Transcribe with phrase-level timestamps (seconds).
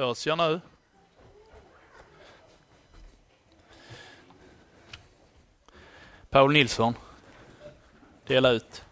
[0.00, 0.60] Hörs jag nu?
[6.30, 6.94] Paul Nilsson.
[8.26, 8.84] Dela ut.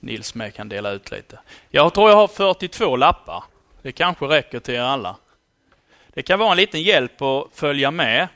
[0.00, 1.40] Nils med kan dela ut lite.
[1.68, 3.44] Jag tror jag har 42 lappar.
[3.82, 5.16] Det kanske räcker till er alla.
[6.08, 8.28] Det kan vara en liten hjälp att följa med.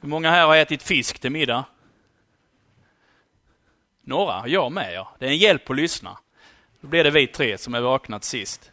[0.00, 1.64] Hur många här har ätit fisk till middag?
[4.00, 5.16] Några, jag med ja.
[5.18, 6.18] Det är en hjälp att lyssna.
[6.80, 8.70] Då blir det vi tre som är vaknat sist.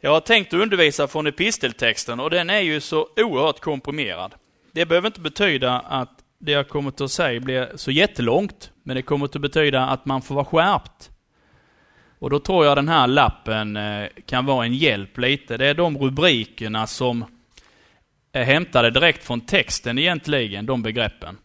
[0.00, 4.34] Jag har tänkt att undervisa från episteltexten och den är ju så oerhört komprimerad.
[4.72, 9.02] Det behöver inte betyda att det jag kommer att säga blir så jättelångt, men det
[9.02, 11.10] kommer att betyda att man får vara skärpt.
[12.18, 15.56] Och då tror jag den här lappen eh, kan vara en hjälp lite.
[15.56, 17.24] Det är de rubrikerna som
[18.32, 21.38] är hämtade direkt från texten egentligen, de begreppen.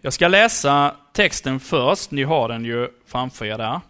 [0.00, 3.80] Jag ska läsa texten först, ni har den ju framför er där.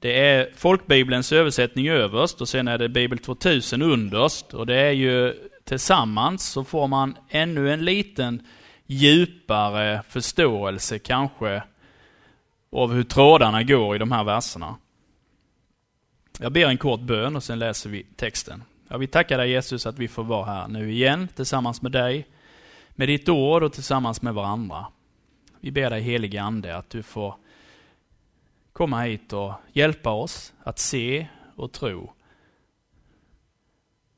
[0.00, 4.54] Det är folkbibelns översättning överst och sen är det Bibel 2000 underst.
[4.54, 8.46] Och det är ju tillsammans så får man ännu en liten
[8.86, 11.62] djupare förståelse kanske
[12.72, 14.76] av hur trådarna går i de här verserna.
[16.38, 18.64] Jag ber en kort bön och sen läser vi texten.
[18.88, 22.26] Jag vill tacka dig Jesus att vi får vara här nu igen tillsammans med dig,
[22.90, 24.86] med ditt ord och tillsammans med varandra.
[25.60, 27.34] Vi ber dig helige Ande att du får
[28.72, 32.12] komma hit och hjälpa oss att se och tro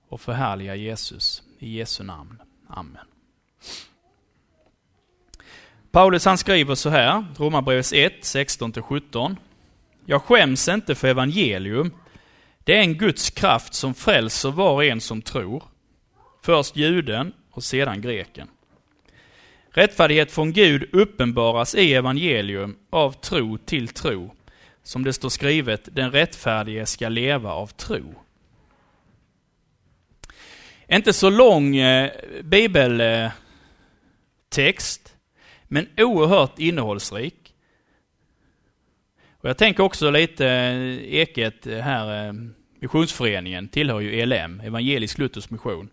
[0.09, 1.43] och förhärliga Jesus.
[1.59, 2.43] I Jesu namn.
[2.69, 3.05] Amen.
[5.91, 9.37] Paulus han skriver så här, Romarbrevet 1, 16-17.
[10.05, 11.93] Jag skäms inte för evangelium.
[12.65, 15.63] Det är en Guds kraft som frälser var och en som tror.
[16.43, 18.49] Först juden och sedan greken.
[19.73, 24.35] Rättfärdighet från Gud uppenbaras i evangelium av tro till tro.
[24.83, 28.15] Som det står skrivet, den rättfärdige ska leva av tro.
[30.89, 32.11] Inte så lång eh,
[32.43, 33.35] bibeltext,
[35.69, 37.55] men oerhört innehållsrik.
[39.41, 42.33] Och jag tänker också lite, eh, Eket här, eh,
[42.81, 45.91] missionsföreningen tillhör ju ELM, Evangelisk Luthersk Mission.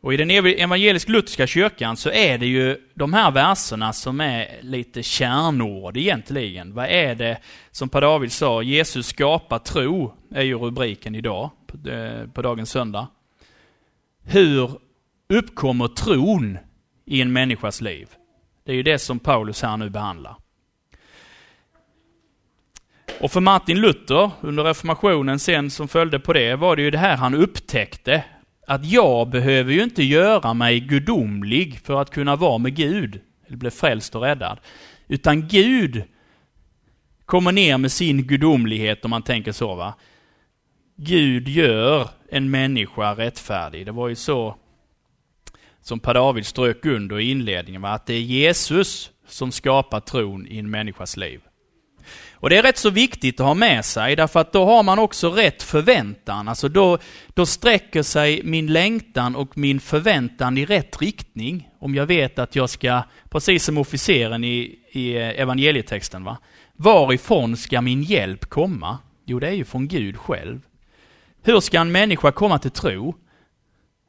[0.00, 5.02] Och i den evangelisk-lutherska kyrkan så är det ju de här verserna som är lite
[5.02, 6.74] kärnord egentligen.
[6.74, 7.38] Vad är det
[7.70, 11.50] som Per David sa, Jesus skapar tro, är ju rubriken idag,
[11.86, 13.06] eh, på, dagens söndag.
[14.24, 14.70] Hur
[15.28, 16.58] uppkommer tron
[17.04, 18.08] i en människas liv?
[18.64, 20.36] Det är ju det som Paulus här nu behandlar.
[23.20, 26.98] Och för Martin Luther, under reformationen sen som följde på det, var det ju det
[26.98, 28.24] här han upptäckte
[28.68, 33.56] att jag behöver ju inte göra mig gudomlig för att kunna vara med Gud, eller
[33.56, 34.58] bli frälst och räddad.
[35.06, 36.02] Utan Gud
[37.24, 39.94] kommer ner med sin gudomlighet, om man tänker så va.
[40.96, 43.86] Gud gör en människa rättfärdig.
[43.86, 44.56] Det var ju så
[45.80, 47.90] som Per David strök under i inledningen, va?
[47.90, 51.40] att det är Jesus som skapar tron i en människas liv.
[52.40, 54.98] Och det är rätt så viktigt att ha med sig, därför att då har man
[54.98, 56.48] också rätt förväntan.
[56.48, 56.98] Alltså då,
[57.34, 61.68] då sträcker sig min längtan och min förväntan i rätt riktning.
[61.78, 66.38] Om jag vet att jag ska, precis som officeren i, i evangelietexten, va?
[66.76, 68.98] varifrån ska min hjälp komma?
[69.24, 70.60] Jo, det är ju från Gud själv.
[71.42, 73.14] Hur ska en människa komma till tro?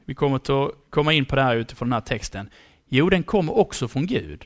[0.05, 2.49] Vi kommer att komma in på det här utifrån den här texten.
[2.89, 4.45] Jo, den kommer också från Gud.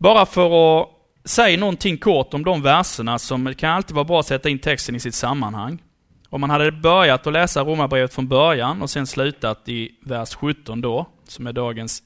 [0.00, 0.88] Bara för att
[1.24, 4.58] säga någonting kort om de verserna som det kan alltid vara bra att sätta in
[4.58, 5.82] texten i sitt sammanhang.
[6.28, 10.80] Om man hade börjat att läsa Romarbrevet från början och sen slutat i vers 17
[10.80, 12.02] då, som är dagens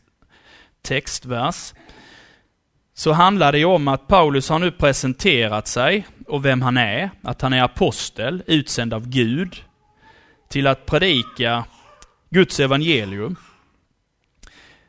[0.82, 1.75] textvers,
[2.94, 7.11] så handlar det ju om att Paulus har nu presenterat sig och vem han är,
[7.22, 9.65] att han är apostel, utsänd av Gud,
[10.49, 11.65] till att predika
[12.31, 13.37] Guds evangelium.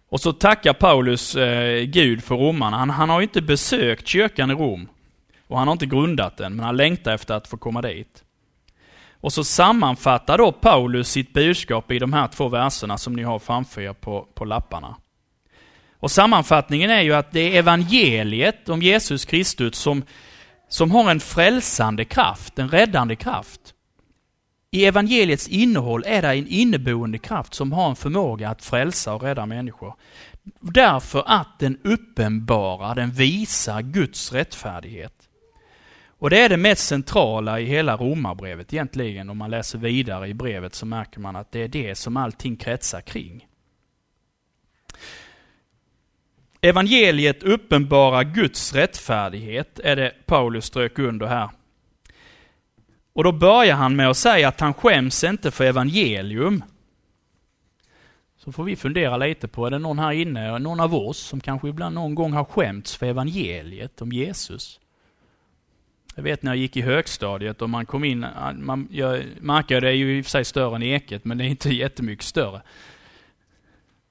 [0.09, 2.77] Och så tackar Paulus eh, Gud för romarna.
[2.77, 4.89] Han, han har inte besökt kyrkan i Rom.
[5.47, 8.23] Och han har inte grundat den, men han längtar efter att få komma dit.
[9.21, 13.39] Och så sammanfattar då Paulus sitt budskap i de här två verserna som ni har
[13.39, 14.95] framför er på, på lapparna.
[15.99, 20.03] Och sammanfattningen är ju att det är evangeliet om Jesus Kristus som,
[20.69, 23.74] som har en frälsande kraft, en räddande kraft.
[24.75, 29.23] I evangeliets innehåll är det en inneboende kraft som har en förmåga att frälsa och
[29.23, 29.95] rädda människor.
[30.59, 35.13] Därför att den uppenbarar, den visar Guds rättfärdighet.
[36.07, 39.29] Och det är det mest centrala i hela romarbrevet egentligen.
[39.29, 42.57] Om man läser vidare i brevet så märker man att det är det som allting
[42.57, 43.47] kretsar kring.
[46.61, 51.49] Evangeliet uppenbarar Guds rättfärdighet, är det Paulus strök under här.
[53.15, 56.63] Och då börjar han med att säga att han skäms inte för evangelium.
[58.37, 61.39] Så får vi fundera lite på, är det någon här inne, någon av oss, som
[61.39, 64.79] kanske ibland någon gång har skämts för evangeliet om Jesus?
[66.15, 68.25] Jag vet när jag gick i högstadiet och man kom in,
[68.55, 69.23] man, jag,
[69.67, 72.25] det är ju i och för sig större än Eket, men det är inte jättemycket
[72.25, 72.61] större.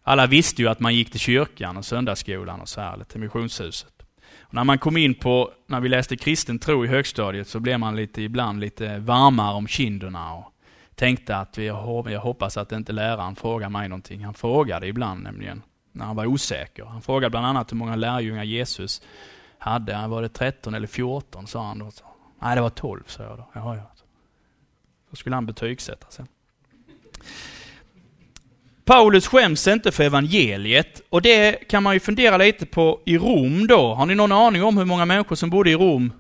[0.03, 3.21] Alla visste ju att man gick till kyrkan och söndagsskolan och så här, eller till
[3.21, 3.94] missionshuset.
[4.41, 7.81] Och när man kom in på, när vi läste kristen tro i högstadiet, så blev
[7.81, 10.53] man lite, ibland lite varmare om kinderna och
[10.95, 14.25] tänkte att jag hoppas att inte läraren frågar mig någonting.
[14.25, 15.63] Han frågade ibland nämligen,
[15.93, 16.85] när han var osäker.
[16.85, 19.03] Han frågade bland annat hur många lärjungar Jesus
[19.59, 20.07] hade.
[20.07, 21.91] Var det 13 eller 14, sa han då.
[22.43, 23.49] Nej, det var 12, sa jag då.
[23.53, 23.91] Jaha, ja.
[25.11, 26.29] Då skulle han betygsätta sen.
[28.85, 33.67] Paulus skäms inte för evangeliet och det kan man ju fundera lite på i Rom
[33.67, 33.95] då.
[33.95, 36.13] Har ni någon aning om hur många människor som bodde i Rom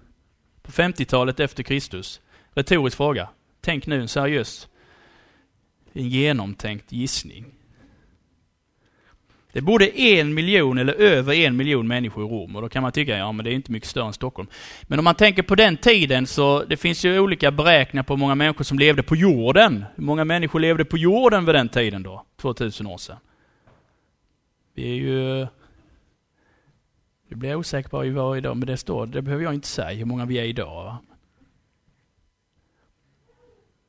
[0.62, 2.20] på 50-talet efter Kristus?
[2.54, 3.28] Retorisk fråga.
[3.60, 4.68] Tänk nu en seriös,
[5.92, 7.53] en genomtänkt gissning.
[9.54, 12.92] Det bodde en miljon eller över en miljon människor i Rom och då kan man
[12.92, 14.48] tycka, ja men det är inte mycket större än Stockholm.
[14.82, 18.18] Men om man tänker på den tiden så, det finns ju olika beräkningar på hur
[18.18, 19.84] många människor som levde på jorden.
[19.94, 22.24] Hur många människor levde på jorden vid den tiden då?
[22.40, 23.16] 2000 år sedan.
[24.74, 25.46] Vi är ju...
[27.28, 29.54] Nu blir jag osäker på hur vi var idag, men det står, det behöver jag
[29.54, 30.84] inte säga hur många vi är idag.
[30.84, 30.98] Va?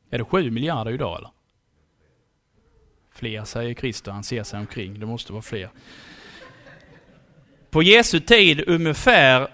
[0.10, 1.30] Är det sju miljarder idag eller?
[3.16, 5.00] Fler säger Kristus, han ser sig omkring.
[5.00, 5.70] Det måste vara fler.
[7.70, 9.48] På Jesu tid ungefär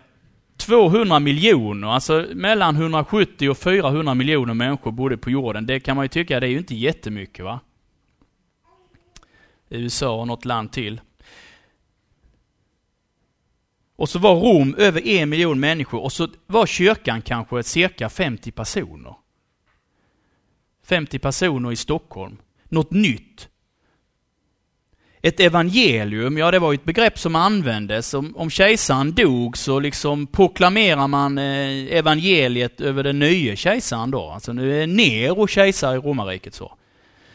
[0.58, 5.66] 200 miljoner, alltså mellan 170 och 400 miljoner människor bodde på jorden.
[5.66, 7.60] Det kan man ju tycka, det är ju inte jättemycket va?
[9.70, 11.02] USA och något land till.
[13.96, 18.52] Och så var Rom över en miljon människor och så var kyrkan kanske cirka 50
[18.52, 19.16] personer.
[20.84, 22.38] 50 personer i Stockholm.
[22.64, 23.51] Något nytt.
[25.24, 28.14] Ett evangelium, ja det var ju ett begrepp som användes.
[28.14, 34.30] Om, om kejsaren dog så liksom proklamerar man eh, evangeliet över den nya kejsaren då.
[34.30, 36.74] Alltså nu är Nero kejsare i romarriket så.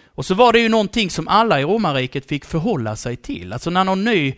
[0.07, 3.53] Och så var det ju någonting som alla i romarriket fick förhålla sig till.
[3.53, 4.35] Alltså när någon ny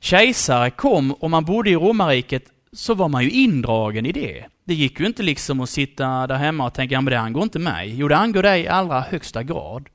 [0.00, 4.44] kejsare kom och man bodde i romarriket så var man ju indragen i det.
[4.64, 7.42] Det gick ju inte liksom att sitta där hemma och tänka, ja, men det angår
[7.42, 7.94] inte mig.
[7.96, 9.88] Jo, det angår dig i allra högsta grad.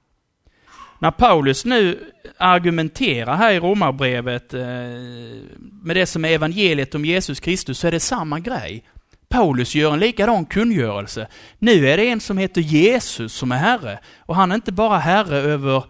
[1.00, 4.62] När Paulus nu argumenterar här i Romarbrevet eh,
[5.82, 8.84] med det som är evangeliet om Jesus Kristus så är det samma grej.
[9.30, 11.28] Paulus gör en likadan kungörelse.
[11.60, 14.00] Nu är det en som heter Jesus som är Herre.
[14.20, 15.84] Och han är inte bara Herre över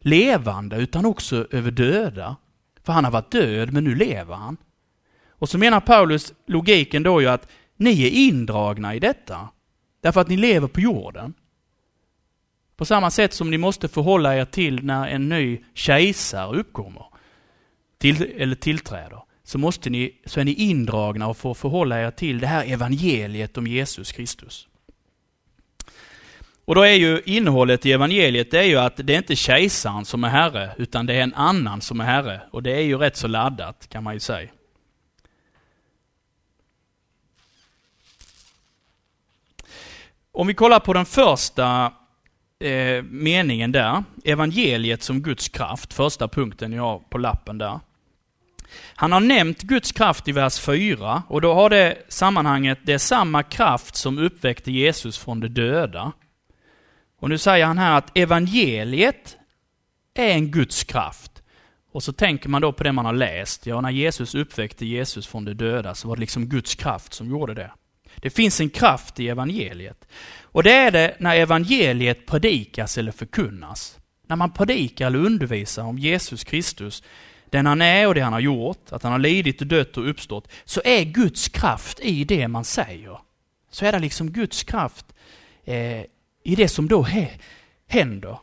[0.00, 2.36] levande utan också över döda.
[2.84, 4.56] För han har varit död men nu lever han.
[5.28, 9.48] Och så menar Paulus logiken då ju att ni är indragna i detta.
[10.00, 11.34] Därför att ni lever på jorden.
[12.76, 17.06] På samma sätt som ni måste förhålla er till när en ny kejsare uppkommer,
[17.98, 22.40] till, eller tillträder, så, måste ni, så är ni indragna och får förhålla er till
[22.40, 24.68] det här evangeliet om Jesus Kristus.
[26.64, 30.04] Och då är ju innehållet i evangeliet det är ju att det är inte kejsaren
[30.04, 32.40] som är herre, utan det är en annan som är herre.
[32.50, 34.50] Och det är ju rätt så laddat, kan man ju säga.
[40.32, 41.92] Om vi kollar på den första
[42.64, 47.80] eh, meningen där, evangeliet som Guds kraft, första punkten jag har på lappen där.
[48.94, 52.98] Han har nämnt Guds kraft i vers 4 och då har det sammanhanget, det är
[52.98, 56.12] samma kraft som uppväckte Jesus från de döda.
[57.20, 59.36] Och nu säger han här att evangeliet
[60.14, 61.42] är en Guds kraft.
[61.92, 63.66] Och så tänker man då på det man har läst.
[63.66, 67.30] Ja, när Jesus uppväckte Jesus från de döda så var det liksom Guds kraft som
[67.30, 67.70] gjorde det.
[68.24, 70.04] Det finns en kraft i evangeliet.
[70.42, 73.98] Och det är det när evangeliet predikas eller förkunnas.
[74.26, 77.02] När man predikar eller undervisar om Jesus Kristus,
[77.50, 80.10] den han är och det han har gjort, att han har lidit och dött och
[80.10, 83.18] uppstått, så är Guds kraft i det man säger.
[83.70, 85.06] Så är det liksom Guds kraft
[85.64, 86.00] eh,
[86.44, 87.06] i det som då
[87.86, 88.38] händer.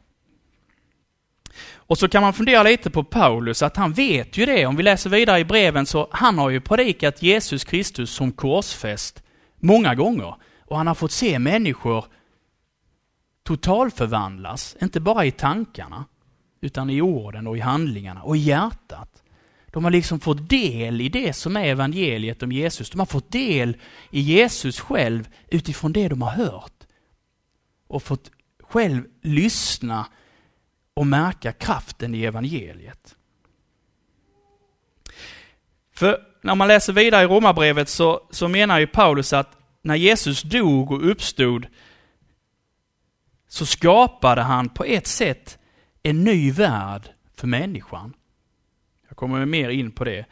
[1.73, 4.65] Och så kan man fundera lite på Paulus, att han vet ju det.
[4.65, 9.23] Om vi läser vidare i breven så han har ju predikat Jesus Kristus som korsfäst
[9.61, 10.35] många gånger.
[10.59, 12.05] Och han har fått se människor
[13.43, 16.05] totalförvandlas, inte bara i tankarna,
[16.61, 19.23] utan i orden och i handlingarna och i hjärtat.
[19.67, 22.89] De har liksom fått del i det som är evangeliet om Jesus.
[22.89, 23.77] De har fått del
[24.09, 26.83] i Jesus själv utifrån det de har hört.
[27.87, 30.07] Och fått själv lyssna
[30.93, 33.15] och märka kraften i evangeliet.
[35.93, 40.41] För när man läser vidare i Romarbrevet så, så menar ju Paulus att när Jesus
[40.41, 41.67] dog och uppstod
[43.47, 45.57] så skapade han på ett sätt
[46.03, 48.13] en ny värld för människan.
[49.07, 50.25] Jag kommer mer in på det.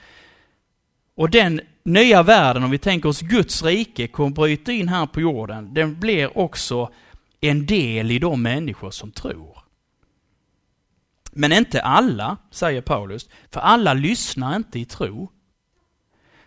[1.15, 5.21] Och den nya världen, om vi tänker oss Guds rike, kommer bryta in här på
[5.21, 5.73] jorden.
[5.73, 6.91] Den blir också
[7.41, 9.57] en del i de människor som tror.
[11.31, 15.31] Men inte alla, säger Paulus, för alla lyssnar inte i tro.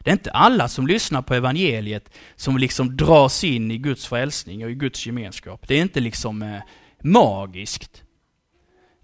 [0.02, 4.64] Det är inte alla som lyssnar på evangeliet som liksom dras in i Guds frälsning
[4.64, 5.68] och i Guds gemenskap.
[5.68, 6.60] Det är inte liksom eh,
[7.02, 8.02] magiskt.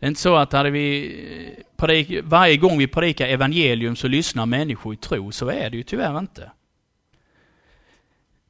[0.00, 1.06] Det är inte så att hade vi
[1.46, 5.32] eh, predik, varje gång vi predikar evangelium så lyssnar människor i tro.
[5.32, 6.50] Så är det ju tyvärr inte.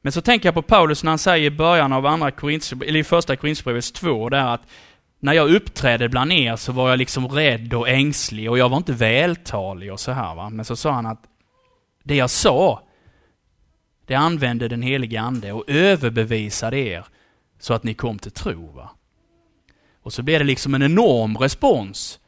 [0.03, 3.05] Men så tänker jag på Paulus när han säger i början av andra eller i
[3.05, 4.63] första Korinthierbrevet 2, där att
[5.21, 8.77] när jag uppträdde bland er så var jag liksom rädd och ängslig och jag var
[8.77, 10.51] inte vältalig och så här va.
[10.51, 11.23] Men så sa han att
[12.09, 12.83] det jag sa,
[14.07, 17.05] det använde den helige Ande och överbevisade er
[17.59, 18.67] så att ni kom till tro.
[18.67, 18.91] Va?
[20.03, 22.21] Och så blev det liksom en enorm respons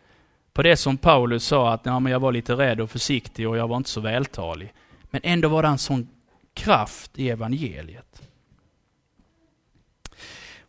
[0.53, 3.57] på det som Paulus sa att ja, men jag var lite rädd och försiktig och
[3.57, 4.73] jag var inte så vältalig.
[5.11, 6.09] Men ändå var det en sån
[6.55, 8.23] kraft i evangeliet.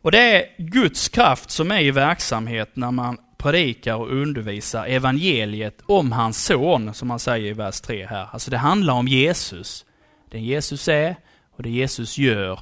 [0.01, 5.81] Och det är Guds kraft som är i verksamhet när man predikar och undervisar evangeliet
[5.85, 8.27] om hans son, som han säger i vers 3 här.
[8.31, 9.85] Alltså det handlar om Jesus.
[10.29, 11.15] Den Jesus är
[11.51, 12.59] och det Jesus gör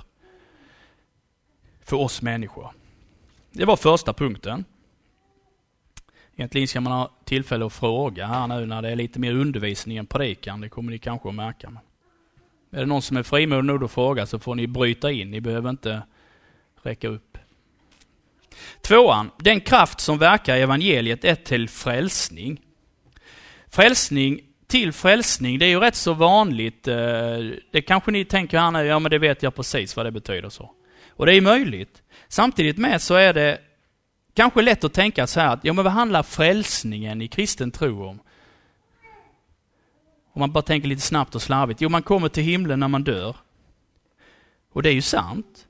[1.82, 2.72] för oss människor.
[3.52, 4.66] Det var första punkten.
[6.36, 9.98] Egentligen ska man ha tillfälle att fråga här nu när det är lite mer undervisning
[9.98, 10.62] än predikan.
[10.62, 11.72] Det kommer ni kanske att märka.
[12.72, 15.32] Är det någon som är frimodig nog att fråga så får ni bryta in.
[15.32, 16.02] Ni behöver inte
[16.84, 17.29] räcka upp.
[18.82, 22.62] Tvåan, den kraft som verkar i evangeliet är till frälsning.
[23.72, 26.88] Frälsning till frälsning, det är ju rätt så vanligt.
[26.88, 26.96] Eh,
[27.72, 30.50] det kanske ni tänker här nu, ja men det vet jag precis vad det betyder
[30.50, 30.72] så.
[31.10, 32.02] Och det är möjligt.
[32.28, 33.58] Samtidigt med så är det
[34.34, 38.04] kanske lätt att tänka så här att, ja men vad handlar frälsningen i kristen tro
[38.04, 38.20] om?
[40.34, 41.82] Om man bara tänker lite snabbt och slarvigt.
[41.82, 43.36] Jo, man kommer till himlen när man dör.
[44.74, 45.68] Och det är ju sant.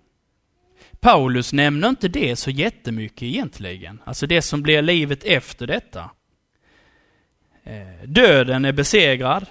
[0.99, 4.01] Paulus nämner inte det så jättemycket egentligen.
[4.05, 6.09] Alltså det som blir livet efter detta.
[7.63, 9.45] Eh, döden är besegrad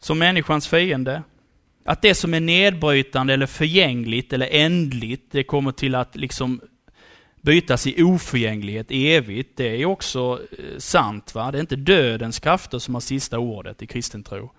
[0.00, 1.22] som människans fiende.
[1.84, 6.60] Att det som är nedbrytande eller förgängligt eller ändligt, det kommer till att liksom
[7.40, 9.56] bytas i oförgänglighet evigt.
[9.56, 11.34] Det är också eh, sant.
[11.34, 11.50] Va?
[11.50, 14.52] Det är inte dödens krafter som har sista ordet i kristen tro.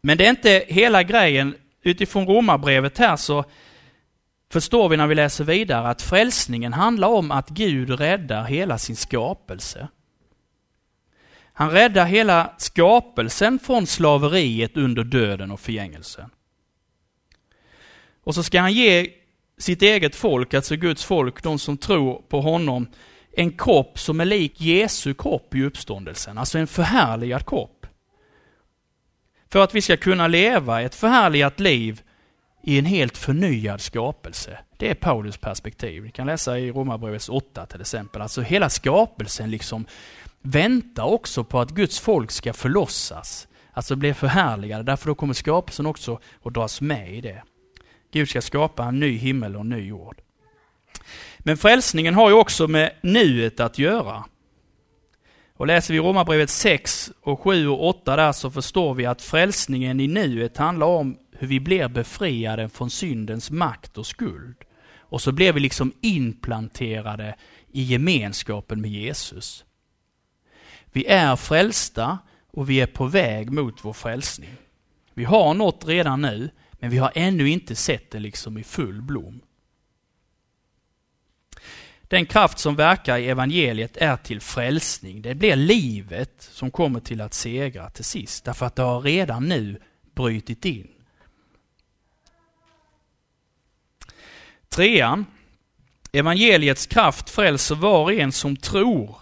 [0.00, 1.54] Men det är inte hela grejen.
[1.86, 3.44] Utifrån romarbrevet här så
[4.52, 8.96] förstår vi när vi läser vidare att frälsningen handlar om att Gud räddar hela sin
[8.96, 9.88] skapelse.
[11.52, 16.30] Han räddar hela skapelsen från slaveriet under döden och förgängelsen.
[18.24, 19.10] Och så ska han ge
[19.58, 22.86] sitt eget folk, alltså Guds folk, de som tror på honom,
[23.32, 27.75] en kropp som är lik Jesu kropp i uppståndelsen, alltså en förhärligad kropp.
[29.50, 32.02] För att vi ska kunna leva ett förhärligat liv
[32.62, 34.58] i en helt förnyad skapelse.
[34.76, 36.02] Det är Paulus perspektiv.
[36.02, 38.22] Vi kan läsa i Romarbrevets 8 till exempel.
[38.22, 39.86] Alltså hela skapelsen liksom
[40.42, 43.48] väntar också på att Guds folk ska förlossas.
[43.72, 44.82] Alltså bli förhärligade.
[44.82, 47.42] Därför då kommer skapelsen också att dras med i det.
[48.12, 50.20] Gud ska skapa en ny himmel och en ny jord.
[51.38, 54.24] Men frälsningen har ju också med nuet att göra.
[55.56, 60.00] Och läser vi Romarbrevet 6 och 7 och 8 där så förstår vi att frälsningen
[60.00, 64.56] i nuet handlar om hur vi blir befriade från syndens makt och skuld.
[64.98, 67.36] Och så blir vi liksom implanterade
[67.72, 69.64] i gemenskapen med Jesus.
[70.92, 72.18] Vi är frälsta
[72.52, 74.50] och vi är på väg mot vår frälsning.
[75.14, 79.02] Vi har något redan nu, men vi har ännu inte sett det liksom i full
[79.02, 79.40] blom.
[82.08, 85.22] Den kraft som verkar i evangeliet är till frälsning.
[85.22, 89.48] Det blir livet som kommer till att segra till sist, därför att det har redan
[89.48, 89.80] nu
[90.14, 90.88] brutit in.
[94.68, 95.26] Trean.
[96.12, 99.16] Evangeliets kraft frälser var och en som tror.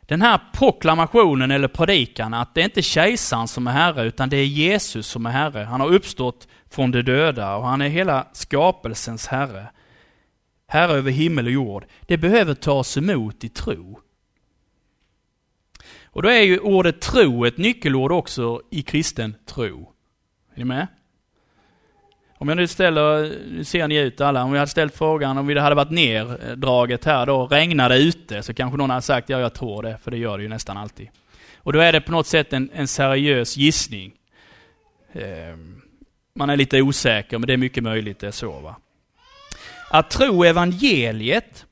[0.00, 4.36] Den här proklamationen eller predikan att det är inte kejsaren som är herre utan det
[4.36, 5.64] är Jesus som är herre.
[5.64, 9.66] Han har uppstått från de döda och han är hela skapelsens herre.
[10.66, 11.84] Herre över himmel och jord.
[12.00, 14.00] Det behöver tas emot i tro.
[16.04, 19.92] Och då är ju ordet tro ett nyckelord också i kristen tro.
[20.54, 20.86] Är ni med?
[22.38, 25.46] Om jag nu ställer, nu ser ni ut alla, om jag hade ställt frågan om
[25.46, 29.40] det hade varit nerdraget här då, regnar det ute, så kanske någon hade sagt ja,
[29.40, 31.08] jag tror det, för det gör det ju nästan alltid.
[31.56, 34.12] Och då är det på något sätt en, en seriös gissning.
[35.12, 35.56] Eh,
[36.34, 38.60] man är lite osäker, men det är mycket möjligt det är så.
[38.60, 38.76] Va?
[39.90, 41.66] Att tro evangeliet,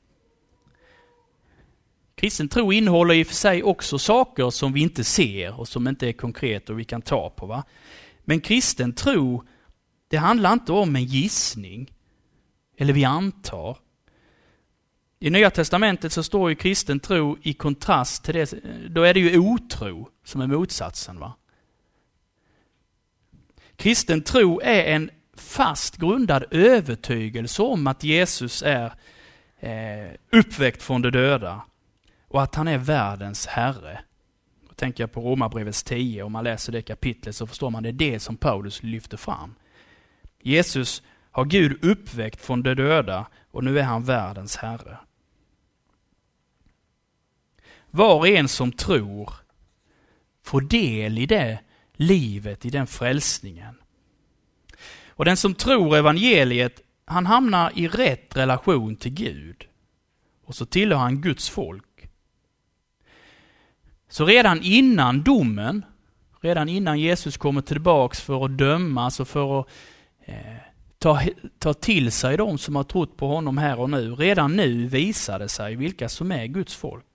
[2.15, 5.87] kristen tro innehåller i och för sig också saker som vi inte ser och som
[5.87, 7.45] inte är konkreta och vi kan ta på.
[7.45, 7.63] Va?
[8.25, 9.43] Men kristen tro,
[10.07, 11.93] det handlar inte om en gissning,
[12.77, 13.77] eller vi antar.
[15.19, 18.53] I Nya Testamentet så står ju kristen tro i kontrast till det,
[18.89, 21.19] då är det ju otro som är motsatsen.
[21.19, 21.33] va?
[23.81, 28.93] Kristen tro är en fast grundad övertygelse om att Jesus är
[29.59, 31.61] eh, uppväckt från de döda
[32.27, 33.99] och att han är världens Herre.
[34.67, 37.89] Då tänker jag på Romarbrevets 10, om man läser det kapitlet så förstår man det
[37.89, 39.55] är det som Paulus lyfter fram.
[40.41, 44.97] Jesus har Gud uppväckt från de döda och nu är han världens Herre.
[47.91, 49.33] Var och en som tror
[50.43, 51.59] får del i det
[52.01, 53.75] livet, i den frälsningen.
[55.07, 59.67] Och den som tror evangeliet, han hamnar i rätt relation till Gud.
[60.45, 62.09] Och så tillhör han Guds folk.
[64.09, 65.85] Så redan innan domen,
[66.41, 69.67] redan innan Jesus kommer tillbaks för att dömas och för att
[70.25, 70.35] eh,
[70.99, 71.21] ta,
[71.59, 75.39] ta till sig de som har trott på honom här och nu, redan nu visar
[75.39, 77.10] det sig vilka som är Guds folk.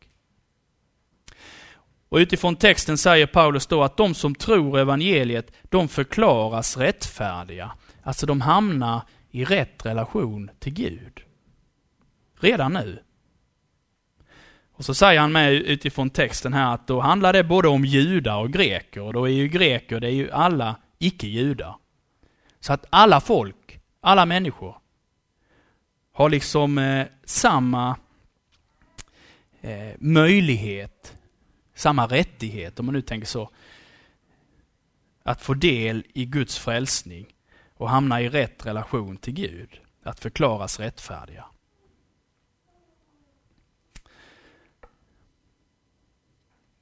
[2.08, 7.72] Och utifrån texten säger Paulus då att de som tror evangeliet, de förklaras rättfärdiga.
[8.02, 11.20] Alltså de hamnar i rätt relation till Gud.
[12.40, 12.98] Redan nu.
[14.72, 18.36] Och så säger han med utifrån texten här att då handlar det både om judar
[18.36, 19.00] och greker.
[19.00, 21.76] Och då är ju greker, det är ju alla icke-judar.
[22.60, 24.76] Så att alla folk, alla människor,
[26.12, 27.96] har liksom eh, samma
[29.60, 31.15] eh, möjlighet,
[31.76, 33.50] samma rättighet, om man nu tänker så,
[35.22, 37.34] att få del i Guds frälsning
[37.74, 41.44] och hamna i rätt relation till Gud, att förklaras rättfärdiga.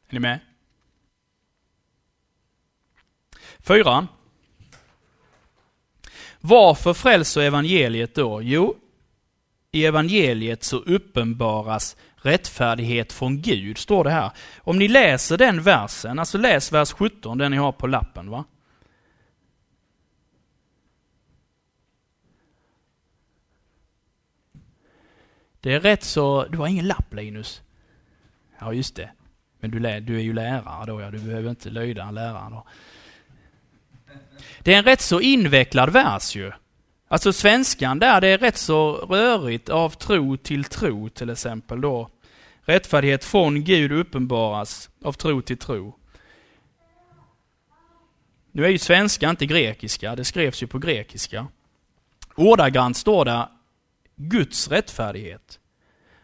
[0.09, 0.40] Är ni med?
[3.59, 4.09] Fyran.
[6.40, 8.42] Varför frälser evangeliet då?
[8.42, 8.76] Jo,
[9.70, 14.30] i evangeliet så uppenbaras rättfärdighet från Gud, står det här.
[14.58, 18.30] Om ni läser den versen, alltså läs vers 17, den ni har på lappen.
[18.30, 18.44] va?
[25.60, 26.44] Det är rätt så...
[26.44, 27.62] Du har ingen lapp Linus?
[28.58, 29.10] Ja, just det.
[29.60, 31.10] Men du, du är ju lärare då, ja.
[31.10, 32.66] Du behöver inte löjda lärare då.
[34.58, 36.52] Det är en rätt så invecklad vers ju.
[37.08, 39.68] Alltså svenskan där, det är rätt så rörigt.
[39.68, 42.10] Av tro till tro till exempel då.
[42.64, 45.98] Rättfärdighet från Gud uppenbaras av tro till tro.
[48.53, 51.46] Nu är ju svenska inte grekiska, det skrevs ju på grekiska.
[52.35, 53.48] Ordagrant står det
[54.16, 55.59] Guds rättfärdighet.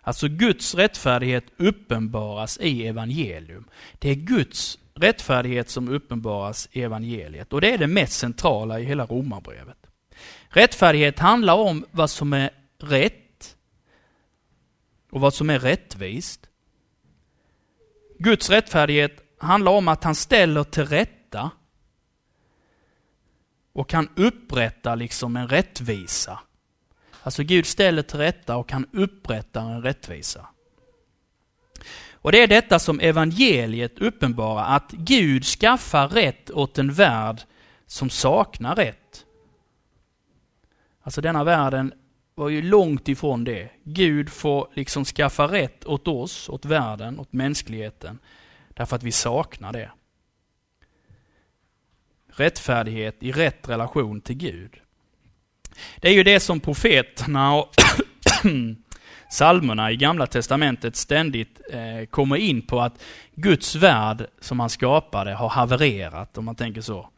[0.03, 3.65] Alltså Guds rättfärdighet uppenbaras i evangelium.
[3.99, 8.85] Det är Guds rättfärdighet som uppenbaras i evangeliet och det är det mest centrala i
[8.85, 9.77] hela romarbrevet.
[10.49, 13.30] Rättfärdighet handlar om vad som är rätt
[15.11, 16.47] och vad som är rättvist.
[18.19, 21.51] Guds rättfärdighet handlar om att han ställer till rätta
[23.73, 26.41] och kan upprätta liksom en rättvisa.
[27.23, 30.47] Alltså Gud ställer till rätta och kan upprätta en rättvisa.
[32.13, 37.41] Och det är detta som evangeliet uppenbarar, att Gud skaffar rätt åt en värld
[37.87, 39.27] som saknar rätt.
[41.03, 41.93] Alltså denna världen
[42.41, 43.71] var ju långt ifrån det.
[43.85, 48.19] Gud får liksom skaffa rätt åt oss, åt världen, åt mänskligheten,
[48.69, 49.91] därför att vi saknar det.
[52.29, 54.81] Rättfärdighet i rätt relation till Gud.
[55.97, 57.71] Det är ju det som profeterna och
[59.31, 63.03] salmerna i Gamla Testamentet ständigt eh, kommer in på att
[63.35, 67.09] Guds värld som han skapade har havererat, om man tänker så.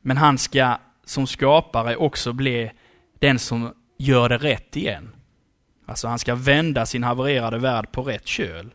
[0.00, 2.70] Men han ska som skapare också bli
[3.18, 5.14] den som gör det rätt igen.
[5.86, 8.70] Alltså han ska vända sin havererade värld på rätt köl.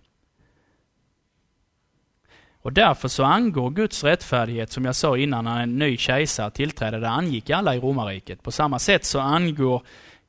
[2.62, 7.00] Och därför så angår Guds rättfärdighet, som jag sa innan, när en ny kejsare tillträdde,
[7.00, 8.44] det angick alla i romarriket.
[8.44, 9.84] På samma sätt så angår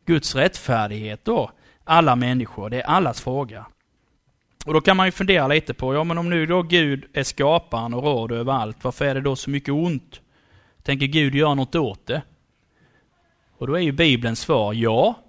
[0.07, 1.51] Guds rättfärdighet då
[1.85, 3.67] alla människor, det är allas fråga.
[4.67, 7.23] Och då kan man ju fundera lite på, ja men om nu då Gud är
[7.23, 10.21] skaparen och råder över allt, varför är det då så mycket ont?
[10.83, 12.23] Tänker Gud göra något åt det?
[13.63, 15.21] Och då är ju Bibelns svar ja.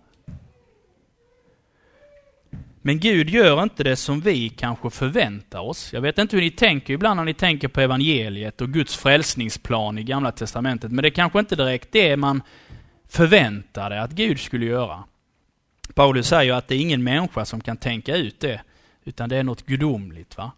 [2.82, 5.94] Men Gud gör inte det som vi kanske förväntar oss.
[5.94, 9.98] Jag vet inte hur ni tänker ibland när ni tänker på evangeliet och Guds frälsningsplan
[9.98, 12.42] i Gamla Testamentet, men det är kanske inte direkt det man
[13.10, 15.04] förväntade att Gud skulle göra.
[15.94, 18.62] Paulus säger att det är ingen människa som kan tänka ut det,
[19.04, 20.38] utan det är något gudomligt.
[20.38, 20.52] Va?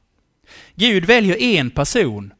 [0.75, 2.33] Gud väljer en person.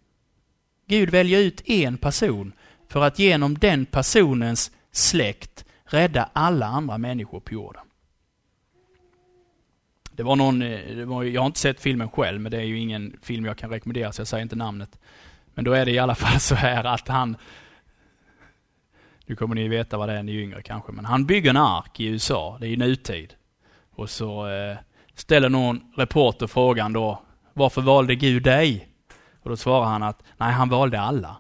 [0.88, 2.54] Gud väljer ut en person
[2.90, 7.82] för att genom den personens släkt rädda alla andra människor på jorden.
[10.12, 12.64] Det var någon, eh, det var, jag har inte sett filmen själv, men det är
[12.64, 15.00] ju ingen film jag kan rekommendera, så jag säger inte namnet.
[15.54, 17.38] Men då är det i alla fall så här att han,
[19.26, 21.58] nu kommer ni veta vad det är ni är yngre kanske, men han bygger en
[21.58, 23.34] ark i USA, det är ju nutid.
[23.90, 24.78] Och så eh,
[25.16, 27.22] ställer någon reporter frågan då,
[27.54, 28.90] varför valde Gud dig?
[29.44, 31.38] Och då svarar han att, nej han valde alla.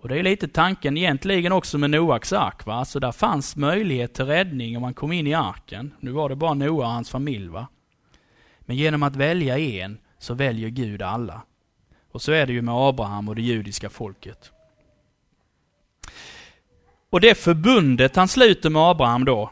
[0.00, 2.66] Och det är lite tanken egentligen också med Noaks ark.
[2.66, 2.84] Va?
[2.84, 5.94] Så där fanns möjlighet till räddning om man kom in i arken.
[6.00, 7.48] Nu var det bara Noa och hans familj.
[7.48, 7.66] Va?
[8.60, 11.42] Men genom att välja en så väljer Gud alla.
[12.12, 14.52] Och så är det ju med Abraham och det judiska folket.
[17.10, 19.50] Och det förbundet han sluter med Abraham då,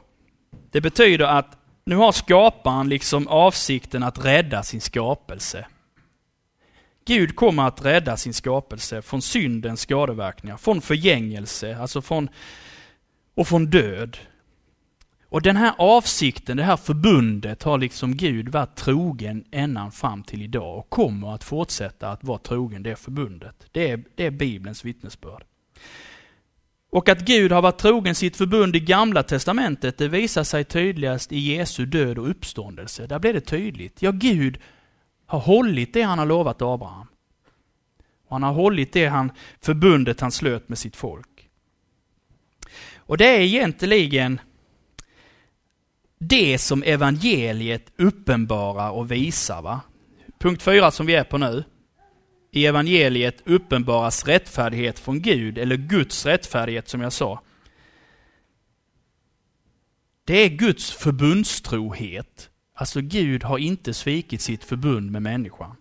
[0.70, 5.66] det betyder att nu har skaparen liksom avsikten att rädda sin skapelse.
[7.06, 12.28] Gud kommer att rädda sin skapelse från syndens skadeverkningar, från förgängelse, alltså från,
[13.34, 14.18] och från död.
[15.28, 20.42] Och den här avsikten, det här förbundet har liksom Gud varit trogen ända fram till
[20.42, 23.66] idag och kommer att fortsätta att vara trogen det förbundet.
[23.72, 25.44] Det är, det är Bibelns vittnesbörd.
[26.90, 31.32] Och att Gud har varit trogen sitt förbund i Gamla Testamentet, det visar sig tydligast
[31.32, 33.06] i Jesu död och uppståndelse.
[33.06, 34.02] Där blir det tydligt.
[34.02, 34.58] Ja, Gud
[35.26, 37.06] har hållit det han har lovat Abraham.
[38.26, 41.48] Och han har hållit det han, förbundet han slöt med sitt folk.
[42.96, 44.40] Och det är egentligen
[46.18, 49.62] det som evangeliet uppenbarar och visar.
[49.62, 49.80] Va?
[50.38, 51.64] Punkt fyra som vi är på nu.
[52.50, 57.42] I evangeliet uppenbaras rättfärdighet från Gud, eller Guds rättfärdighet som jag sa.
[60.24, 65.76] Det är Guds förbundstrohet Alltså Gud har inte svikit sitt förbund med människan.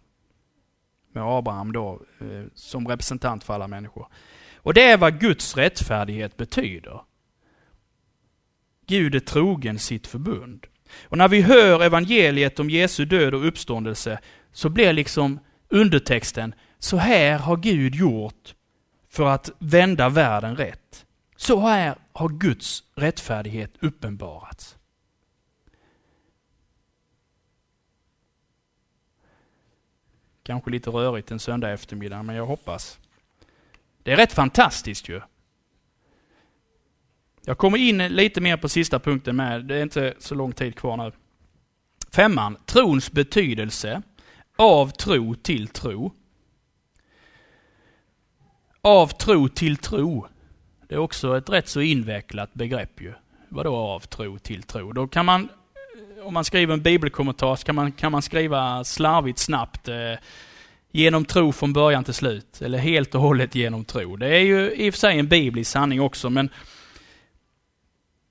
[1.13, 4.07] Med Abraham då, eh, som representant för alla människor.
[4.55, 7.01] Och det är vad Guds rättfärdighet betyder.
[8.87, 10.65] Gud är trogen sitt förbund.
[11.03, 14.19] Och när vi hör evangeliet om Jesu död och uppståndelse
[14.51, 18.55] så blir liksom undertexten, så här har Gud gjort
[19.09, 21.05] för att vända världen rätt.
[21.35, 24.74] Så här har Guds rättfärdighet uppenbarats.
[30.45, 32.99] Kanske lite rörigt en söndag eftermiddag, men jag hoppas.
[34.03, 35.21] Det är rätt fantastiskt ju.
[37.45, 40.75] Jag kommer in lite mer på sista punkten med, det är inte så lång tid
[40.75, 41.11] kvar nu.
[42.11, 44.01] Femman, trons betydelse.
[44.57, 46.13] Av tro till tro.
[48.81, 50.27] Av tro till tro.
[50.87, 53.13] Det är också ett rätt så invecklat begrepp ju.
[53.49, 54.91] Vadå av tro till tro?
[54.91, 55.49] Då kan man
[56.25, 59.95] om man skriver en bibelkommentar så kan man, kan man skriva slarvigt snabbt eh,
[60.91, 62.61] genom tro från början till slut.
[62.61, 64.15] Eller helt och hållet genom tro.
[64.15, 66.49] Det är ju i och för sig en biblisk sanning också, men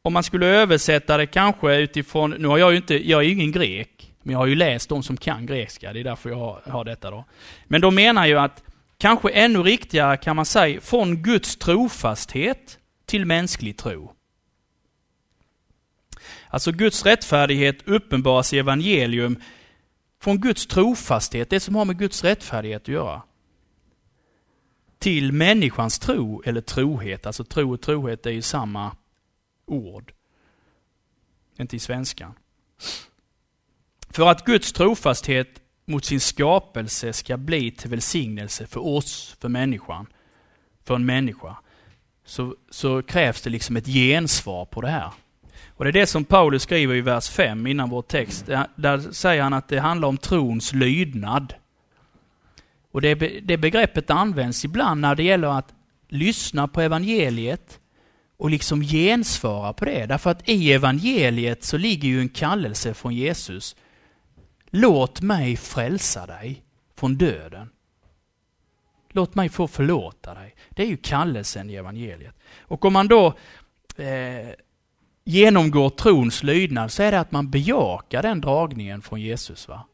[0.03, 3.33] om man skulle översätta det kanske utifrån, nu har jag ju inte, jag är ju
[3.33, 6.37] ingen grek, men jag har ju läst de som kan grekiska, det är därför jag
[6.37, 7.25] har, har detta då.
[7.65, 8.63] Men de menar ju att,
[8.99, 14.13] kanske ännu riktigare kan man säga, från Guds trofasthet till mänsklig tro.
[16.55, 19.37] Alltså Guds rättfärdighet uppenbaras i evangelium
[20.21, 23.23] från Guds trofasthet, det som har med Guds rättfärdighet att göra.
[24.99, 28.97] Till människans tro eller trohet, alltså tro och trohet är ju samma
[29.67, 30.13] ord.
[31.59, 32.35] Inte i svenskan.
[34.11, 40.07] För att Guds trofasthet mot sin skapelse ska bli till välsignelse för oss, för människan,
[40.85, 41.57] för en människa,
[42.25, 45.13] så, så krävs det liksom ett gensvar på det här.
[45.77, 48.47] Och det är det som Paulus skriver i vers 5 innan vår text.
[48.77, 51.55] Där säger han att det handlar om trons lydnad.
[52.91, 55.75] Och det, det begreppet används ibland när det gäller att
[56.09, 57.81] lyssna på evangeliet
[58.37, 60.07] och liksom gensvara på det.
[60.07, 63.77] Därför att i evangeliet så ligger ju en kallelse från Jesus.
[64.71, 66.63] Låt mig frälsa dig
[66.97, 67.71] från döden.
[69.09, 70.55] Låt mig få förlåta dig.
[70.71, 72.35] Det är ju kallelsen i evangeliet.
[72.61, 73.27] Och om man då
[73.97, 74.49] eh,
[75.25, 79.69] genomgår trons lydnad så är det att man bejakar den dragningen från Jesus.
[79.69, 79.87] va?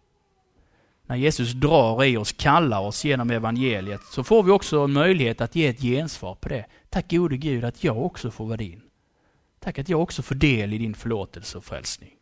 [1.11, 5.41] när Jesus drar i oss, kallar oss genom evangeliet, så får vi också en möjlighet
[5.41, 6.67] att ge ett gensvar på det.
[6.89, 8.83] Tack gode Gud att jag också får vara din.
[9.59, 12.17] Tack att jag också får del i din förlåtelse och frälsning.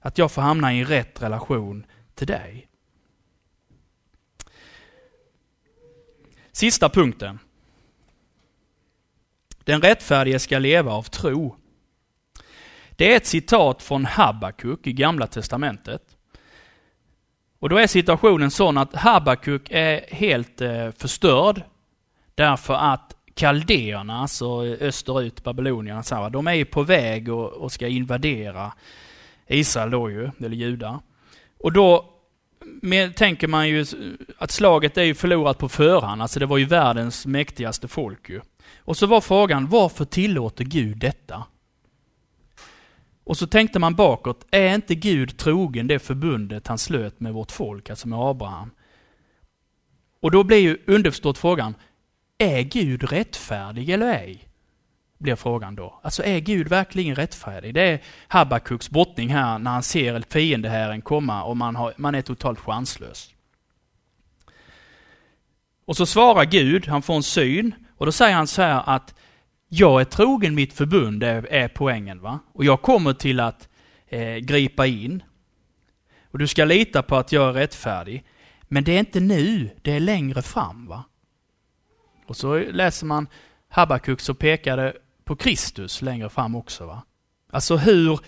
[0.00, 2.68] Att jag får hamna i en rätt relation till dig.
[6.52, 7.38] Sista punkten.
[9.64, 11.56] Den rättfärdige ska leva av tro.
[13.02, 16.02] Det är ett citat från Habakuk i Gamla Testamentet.
[17.58, 21.62] Och då är situationen sån att Habakuk är helt eh, förstörd
[22.34, 28.72] därför att kaldéerna, alltså österut, babylonierna, de är på väg och, och ska invadera
[29.46, 31.00] Israel då ju, eller Juda.
[31.58, 32.14] Och då
[32.64, 33.86] med, tänker man ju
[34.38, 38.40] att slaget är ju förlorat på förhand, alltså det var ju världens mäktigaste folk ju.
[38.78, 41.44] Och så var frågan, varför tillåter Gud detta?
[43.24, 47.52] Och så tänkte man bakåt, är inte Gud trogen det förbundet han slöt med vårt
[47.52, 48.70] folk, alltså med Abraham?
[50.20, 51.74] Och då blir ju underförstått frågan,
[52.38, 54.48] är Gud rättfärdig eller ej?
[55.18, 56.00] Blir frågan då.
[56.02, 57.74] Alltså är Gud verkligen rättfärdig?
[57.74, 62.22] Det är Habakuks brottning här när han ser fiendehären komma och man, har, man är
[62.22, 63.34] totalt chanslös.
[65.84, 69.14] Och så svarar Gud, han får en syn, och då säger han så här att
[69.74, 72.20] jag är trogen mitt förbund, är, är poängen.
[72.20, 72.38] va?
[72.52, 73.68] Och jag kommer till att
[74.08, 75.22] eh, gripa in.
[76.30, 78.24] Och du ska lita på att jag är rättfärdig.
[78.62, 80.86] Men det är inte nu, det är längre fram.
[80.86, 81.04] va?
[82.26, 83.26] Och så läser man
[83.68, 86.86] Habakuk så pekar det på Kristus längre fram också.
[86.86, 87.02] va?
[87.50, 88.20] Alltså hur,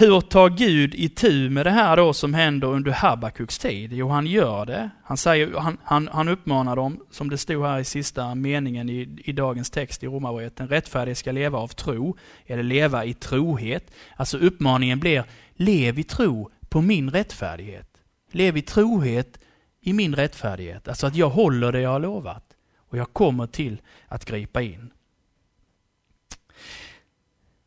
[0.00, 3.92] hur tar Gud itu med det här då som händer under Habakuks tid?
[3.92, 4.90] Jo, han gör det.
[5.04, 9.18] Han, säger, han, han, han uppmanar dem, som det stod här i sista meningen i,
[9.24, 13.90] i dagens text i Romarbrevet, den rättfärdige ska leva av tro, eller leva i trohet.
[14.16, 17.88] Alltså uppmaningen blir, lev i tro på min rättfärdighet.
[18.32, 19.38] Lev i trohet
[19.80, 20.88] i min rättfärdighet.
[20.88, 22.44] Alltså att jag håller det jag har lovat.
[22.76, 24.90] Och jag kommer till att gripa in.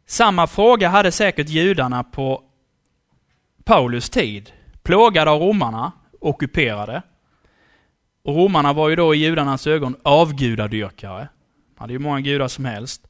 [0.05, 2.43] Samma fråga hade säkert judarna på
[3.63, 4.51] Paulus tid.
[4.83, 7.01] Plågade av romarna, ockuperade.
[8.23, 11.27] Och romarna var ju då i judarnas ögon avgudadyrkare.
[11.75, 13.07] De hade ju många gudar som helst.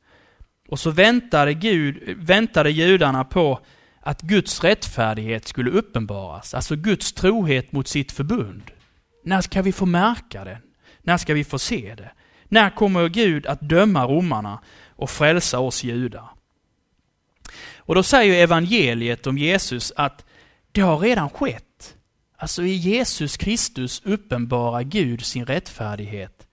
[0.67, 3.59] Och så väntade, Gud, väntade judarna på
[3.99, 8.71] att Guds rättfärdighet skulle uppenbaras, alltså Guds trohet mot sitt förbund.
[9.23, 10.57] När ska vi få märka det?
[11.01, 12.11] När ska vi få se det?
[12.43, 16.32] När kommer Gud att döma romarna och frälsa oss judar?
[17.85, 20.25] Och då säger evangeliet om Jesus att
[20.71, 21.95] det har redan skett.
[22.37, 26.47] Alltså i Jesus Kristus uppenbarar Gud sin rättfärdighet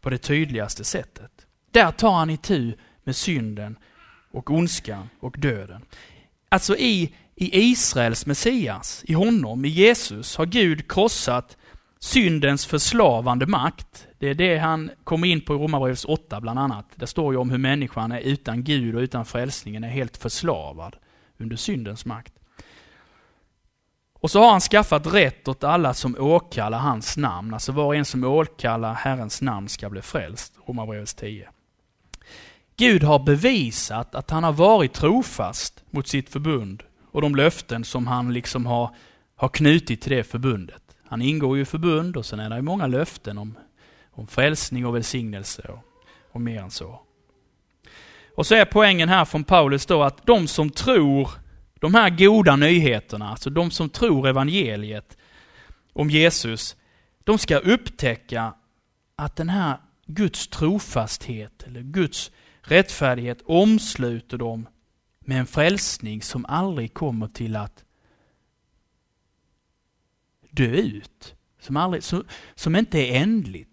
[0.00, 1.46] på det tydligaste sättet.
[1.70, 3.78] Där tar han itu med synden
[4.30, 5.82] och ondskan och döden.
[6.48, 11.56] Alltså i, i Israels Messias, i honom, i Jesus, har Gud krossat
[11.98, 14.07] syndens förslavande makt.
[14.18, 16.86] Det är det han kommer in på i Romarbrevets 8 bland annat.
[16.94, 20.96] Det står ju om hur människan är utan Gud och utan frälsningen är helt förslavad
[21.38, 22.32] under syndens makt.
[24.20, 27.54] Och så har han skaffat rätt åt alla som åkallar hans namn.
[27.54, 30.54] Alltså var och en som åkallar Herrens namn ska bli frälst.
[30.66, 31.48] Romarbrevets 10.
[32.76, 38.06] Gud har bevisat att han har varit trofast mot sitt förbund och de löften som
[38.06, 38.94] han liksom har,
[39.36, 40.82] har knutit till det förbundet.
[41.04, 43.58] Han ingår ju i förbund och sen är det många löften om,
[44.18, 45.84] om frälsning och välsignelse och,
[46.32, 47.00] och mer än så.
[48.34, 51.30] Och så är poängen här från Paulus då att de som tror
[51.80, 55.16] de här goda nyheterna, alltså de som tror evangeliet
[55.92, 56.76] om Jesus,
[57.24, 58.54] de ska upptäcka
[59.16, 64.68] att den här Guds trofasthet eller Guds rättfärdighet omsluter dem
[65.20, 67.84] med en frälsning som aldrig kommer till att
[70.50, 71.34] dö ut.
[71.60, 73.67] Som, aldrig, som, som inte är ändligt,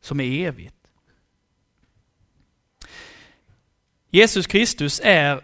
[0.00, 0.74] som är evigt.
[4.10, 5.40] Jesus Kristus är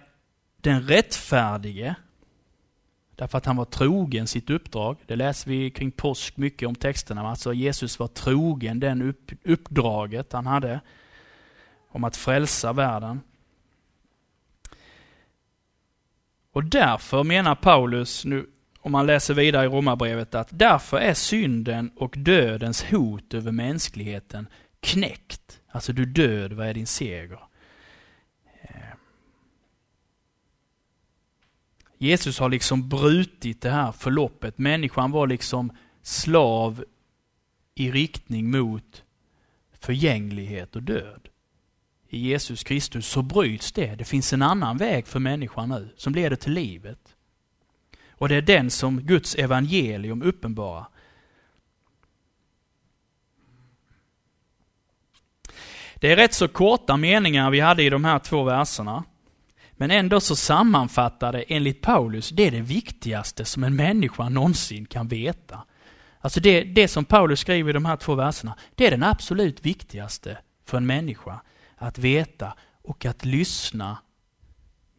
[0.56, 1.94] den rättfärdige
[3.16, 4.96] därför att han var trogen sitt uppdrag.
[5.06, 7.28] Det läser vi kring påsk mycket om texterna.
[7.28, 10.80] Alltså Jesus var trogen den upp, uppdraget han hade
[11.88, 13.20] om att frälsa världen.
[16.52, 18.46] Och därför menar Paulus, nu
[18.86, 24.48] om man läser vidare i Romarbrevet, att därför är synden och dödens hot över mänskligheten
[24.80, 25.60] knäckt.
[25.68, 27.38] Alltså du död, vad är din seger?
[28.62, 28.70] Eh.
[31.98, 34.58] Jesus har liksom brutit det här förloppet.
[34.58, 35.72] Människan var liksom
[36.02, 36.84] slav
[37.74, 39.04] i riktning mot
[39.80, 41.28] förgänglighet och död.
[42.08, 43.94] I Jesus Kristus så bryts det.
[43.94, 47.05] Det finns en annan väg för människan nu, som leder till livet.
[48.18, 50.86] Och det är den som Guds evangelium uppenbarar.
[55.94, 59.04] Det är rätt så korta meningar vi hade i de här två verserna.
[59.72, 64.86] Men ändå så sammanfattar det, enligt Paulus, det är det viktigaste som en människa någonsin
[64.86, 65.64] kan veta.
[66.20, 69.66] Alltså det, det som Paulus skriver i de här två verserna, det är den absolut
[69.66, 71.40] viktigaste för en människa.
[71.76, 73.98] Att veta och att lyssna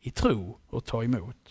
[0.02, 1.47] i tro och ta emot.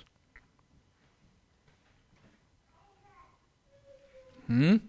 [4.48, 4.80] Mm.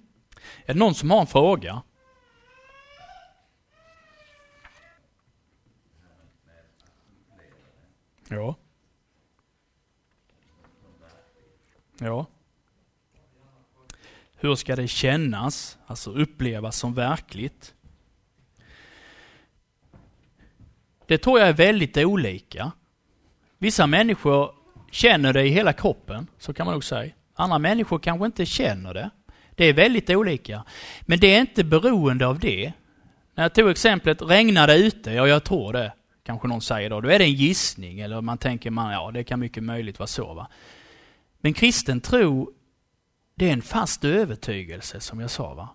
[0.65, 1.81] Är det någon som har en fråga?
[8.27, 8.55] Ja.
[11.97, 12.25] Ja.
[14.35, 17.73] Hur ska det kännas, alltså upplevas som verkligt?
[21.05, 22.71] Det tror jag är väldigt olika.
[23.57, 24.55] Vissa människor
[24.91, 27.13] känner det i hela kroppen, så kan man nog säga.
[27.33, 29.09] Andra människor kanske inte känner det.
[29.57, 30.63] Det är väldigt olika.
[31.01, 32.73] Men det är inte beroende av det.
[33.35, 35.11] När jag tog exemplet, regnar det ute?
[35.11, 35.93] Ja, jag tror det.
[36.23, 37.01] Kanske någon säger då.
[37.01, 40.07] Då är det en gissning, eller man tänker man, ja det kan mycket möjligt vara
[40.07, 40.33] så.
[40.33, 40.47] Va?
[41.41, 42.51] Men kristen tro,
[43.35, 45.53] det är en fast övertygelse som jag sa.
[45.53, 45.69] va.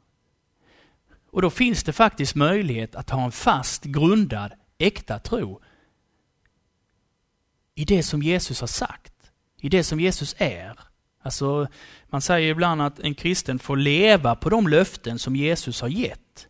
[1.31, 5.61] Och då finns det faktiskt möjlighet att ha en fast grundad äkta tro
[7.75, 9.15] i det som Jesus har sagt,
[9.61, 10.92] i det som Jesus är.
[11.23, 11.67] Alltså,
[12.07, 16.49] man säger ibland att en kristen får leva på de löften som Jesus har gett.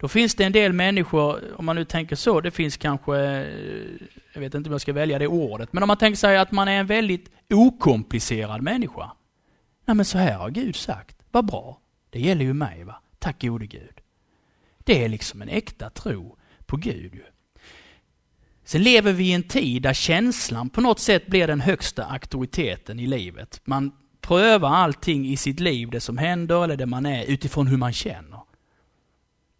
[0.00, 4.06] Då finns det en del människor, om man nu tänker så, det finns kanske, eh,
[4.32, 6.52] jag vet inte om jag ska välja det ordet, men om man tänker sig att
[6.52, 9.12] man är en väldigt okomplicerad människa.
[9.84, 13.42] Nej men så här har Gud sagt, vad bra, det gäller ju mig va, tack
[13.42, 14.00] gode Gud.
[14.78, 17.22] Det är liksom en äkta tro på Gud.
[18.68, 23.00] Sen lever vi i en tid där känslan på något sätt blir den högsta auktoriteten
[23.00, 23.60] i livet.
[23.64, 27.76] Man prövar allting i sitt liv, det som händer eller det man är, utifrån hur
[27.76, 28.40] man känner.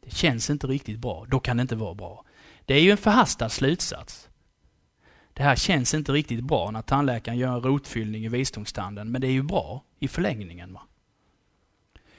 [0.05, 2.25] Det känns inte riktigt bra, då kan det inte vara bra.
[2.65, 4.29] Det är ju en förhastad slutsats.
[5.33, 9.27] Det här känns inte riktigt bra när tandläkaren gör en rotfyllning i visdomstanden, men det
[9.27, 10.73] är ju bra i förlängningen.
[10.73, 10.83] Va?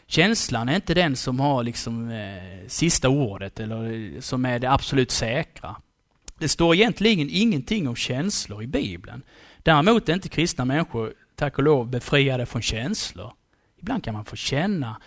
[0.08, 4.72] Känslan är inte den som har liksom eh, sista ordet eller eh, som är det
[4.72, 5.76] absolut säkra.
[6.40, 9.22] Det står egentligen ingenting om känslor i Bibeln.
[9.58, 13.34] Däremot är inte kristna människor, tack och lov, befriade från känslor.
[13.78, 15.02] Ibland kan man få känna,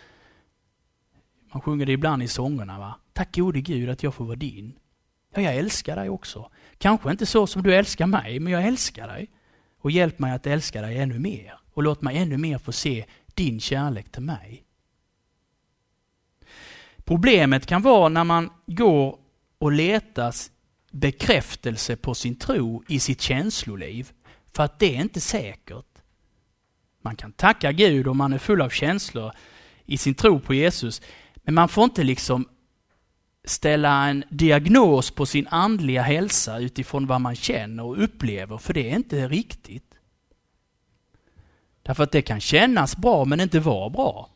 [1.52, 2.94] man sjunger det ibland i sångerna, va?
[3.12, 4.72] Tack gode Gud att jag får vara din.
[5.34, 6.50] Ja, jag älskar dig också.
[6.78, 9.30] Kanske inte så som du älskar mig, men jag älskar dig.
[9.78, 11.58] Och hjälp mig att älska dig ännu mer.
[11.72, 14.64] Och låt mig ännu mer få se din kärlek till mig.
[17.04, 19.18] Problemet kan vara när man går
[19.58, 20.51] och letas
[20.92, 24.12] bekräftelse på sin tro i sitt känsloliv.
[24.54, 25.86] För att det är inte säkert.
[27.02, 29.32] Man kan tacka Gud om man är full av känslor
[29.86, 31.02] i sin tro på Jesus.
[31.34, 32.48] Men man får inte liksom
[33.44, 38.90] ställa en diagnos på sin andliga hälsa utifrån vad man känner och upplever, för det
[38.90, 39.94] är inte riktigt.
[41.82, 44.28] Därför att det kan kännas bra men inte vara bra.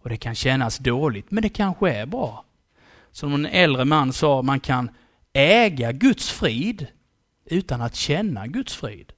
[0.00, 2.44] Och det kan kännas dåligt men det kanske är bra.
[3.12, 4.90] Som en äldre man sa, man kan
[5.34, 6.86] äga Guds frid
[7.44, 9.12] utan att känna Guds frid.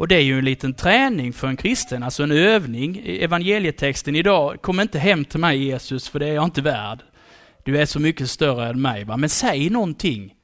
[0.00, 3.02] Och det är ju en liten träning för en kristen, alltså en övning.
[3.06, 6.98] Evangelietexten idag, kom inte hem till mig Jesus, för det är jag inte värd.
[7.64, 9.04] Du är så mycket större än mig.
[9.04, 9.16] Va?
[9.16, 10.34] Men säg någonting.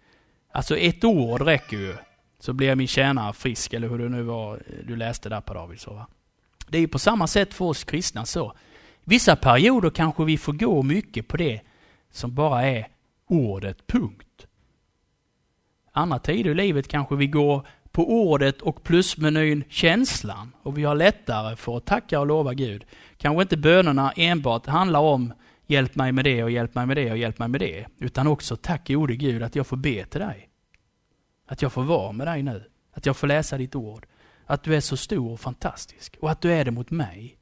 [0.53, 1.95] Alltså ett ord räcker ju.
[2.41, 5.55] Så blir min tjänare frisk, eller hur det nu var eh, du läste där på
[5.55, 5.81] David.
[5.81, 6.07] Så, va?
[6.69, 8.53] Det är ju på samma sätt för oss kristna så.
[9.05, 11.61] Vissa perioder kanske vi får gå mycket på det
[12.11, 12.87] som bara är
[13.27, 14.47] ordet, punkt.
[15.93, 20.95] Andra tider i livet kanske vi går på ordet och plusmenyn känslan och vi har
[20.95, 22.85] lättare för att tacka och lova Gud.
[23.17, 25.33] Kanske inte bönerna enbart handlar om
[25.67, 27.87] hjälp mig med det och hjälp mig med det och hjälp mig med det.
[27.99, 30.49] Utan också tack gode Gud att jag får be till dig.
[31.47, 32.65] Att jag får vara med dig nu.
[32.93, 34.07] Att jag får läsa ditt ord.
[34.47, 37.36] Att du är så stor och fantastisk och att du är det mot mig.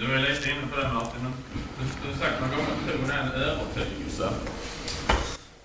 [0.00, 1.32] Du var lite inne på det Martin, men
[2.02, 4.30] du har sagt några gånger att tron är en övertygelse.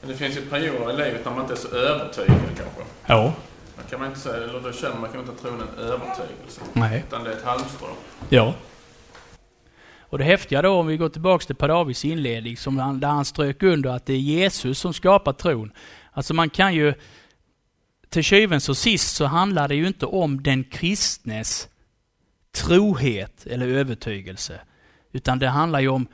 [0.02, 2.82] Men det finns ju perioder i livet när man inte är så övertygad kanske.
[3.06, 3.34] Ja.
[3.76, 5.92] Man kan man inte säga, eller då känner man kanske inte att tron är en
[5.92, 6.62] övertygelse.
[6.74, 7.04] Nej.
[7.08, 7.88] Utan det är ett halmstrå.
[8.30, 8.54] Ja.
[10.00, 13.08] Och det häftiga då, om vi går tillbaks till Per Davids inledning, som han, där
[13.08, 15.72] han strök under att det är Jesus som skapar tron.
[16.12, 16.94] Alltså man kan ju,
[18.10, 21.70] till tjuvens och sist så handlar det ju inte om den kristnes
[22.56, 24.60] trohet eller övertygelse.
[25.12, 26.08] Utan det handlar ju om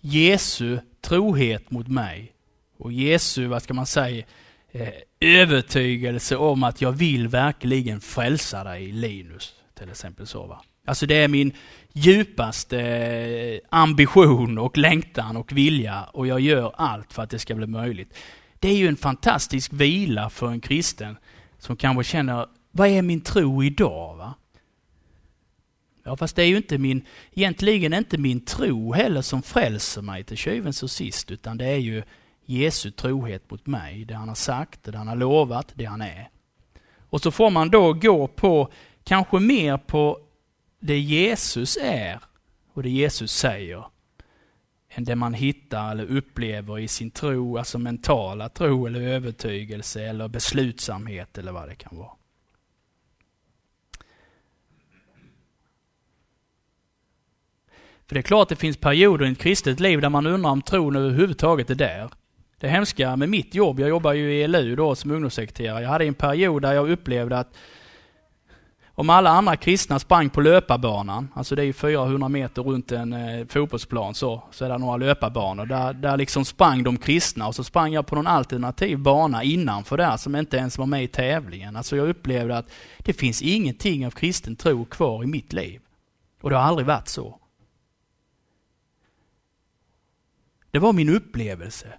[0.00, 2.32] Jesu trohet mot mig.
[2.78, 4.24] Och Jesu, vad ska man säga,
[4.70, 4.88] eh,
[5.20, 9.54] övertygelse om att jag vill verkligen frälsa dig Linus.
[9.78, 10.62] Till exempel så va.
[10.86, 11.52] Alltså det är min
[11.92, 17.66] djupaste ambition och längtan och vilja och jag gör allt för att det ska bli
[17.66, 18.14] möjligt.
[18.58, 21.16] Det är ju en fantastisk vila för en kristen
[21.58, 24.16] som kanske känner, vad är min tro idag?
[24.16, 24.34] Va?
[26.08, 27.04] Ja, fast det är ju inte min,
[27.34, 31.76] egentligen inte min tro heller som frälser mig till tjuvens och sist, utan det är
[31.76, 32.02] ju
[32.44, 36.30] Jesu trohet mot mig, det han har sagt, det han har lovat, det han är.
[37.10, 38.72] Och så får man då gå på,
[39.04, 40.18] kanske mer på
[40.80, 42.20] det Jesus är
[42.72, 43.84] och det Jesus säger,
[44.88, 50.28] än det man hittar eller upplever i sin tro, alltså mentala tro eller övertygelse eller
[50.28, 52.17] beslutsamhet eller vad det kan vara.
[58.08, 60.62] För det är klart det finns perioder i ett kristet liv där man undrar om
[60.62, 62.10] tron överhuvudtaget är där.
[62.60, 65.82] Det hemska med mitt jobb, jag jobbar ju i ELU då som ungdomssekreterare.
[65.82, 67.56] Jag hade en period där jag upplevde att
[68.88, 73.12] om alla andra kristna sprang på löparbanan, alltså det är ju 400 meter runt en
[73.12, 75.66] eh, fotbollsplan så, så är det några löparbanor.
[75.66, 79.96] Där, där liksom sprang de kristna och så sprang jag på någon alternativ bana innanför
[79.96, 81.76] där som inte ens var med i tävlingen.
[81.76, 85.80] Alltså jag upplevde att det finns ingenting av kristen tro kvar i mitt liv.
[86.40, 87.38] Och det har aldrig varit så.
[90.70, 91.92] Det var min upplevelse.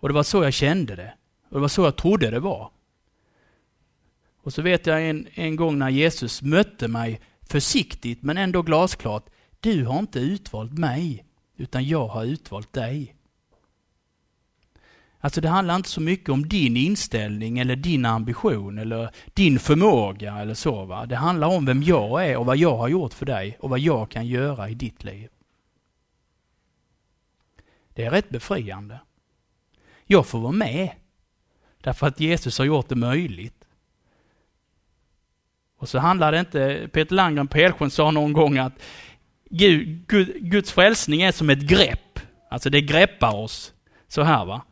[0.00, 1.14] Och det var så jag kände det.
[1.48, 2.70] Och det var så jag trodde det var.
[4.42, 9.26] Och så vet jag en, en gång när Jesus mötte mig försiktigt men ändå glasklart.
[9.60, 11.24] Du har inte utvalt mig,
[11.56, 13.14] utan jag har utvalt dig.
[15.20, 20.36] Alltså det handlar inte så mycket om din inställning eller din ambition eller din förmåga
[20.36, 20.84] eller så.
[20.84, 21.06] Va?
[21.06, 23.78] Det handlar om vem jag är och vad jag har gjort för dig och vad
[23.78, 25.28] jag kan göra i ditt liv.
[27.94, 29.00] Det är rätt befriande.
[30.06, 30.90] Jag får vara med.
[31.80, 33.64] Därför att Jesus har gjort det möjligt.
[35.78, 38.82] Och så handlar det inte, Peter Landgren på Helsjön sa någon gång att
[39.50, 42.20] Gud, Gud, Guds frälsning är som ett grepp.
[42.50, 43.72] Alltså det greppar oss.
[44.08, 44.62] Så här va.